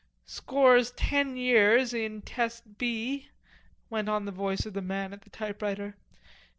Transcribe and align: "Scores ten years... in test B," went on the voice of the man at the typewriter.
"Scores 0.25 0.89
ten 0.89 1.37
years... 1.37 1.93
in 1.93 2.23
test 2.23 2.79
B," 2.79 3.27
went 3.87 4.09
on 4.09 4.25
the 4.25 4.31
voice 4.31 4.65
of 4.65 4.73
the 4.73 4.81
man 4.81 5.13
at 5.13 5.21
the 5.21 5.29
typewriter. 5.29 5.95